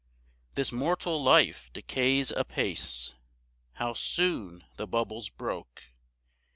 5 0.53 0.55
[This 0.55 0.71
mortal 0.71 1.21
life 1.23 1.69
decays 1.73 2.31
apace, 2.31 3.13
How 3.73 3.93
soon 3.93 4.63
the 4.75 4.87
bubble's 4.87 5.29
broke! 5.29 5.89